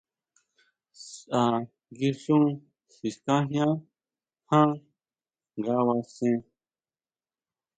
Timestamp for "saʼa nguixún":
1.09-2.43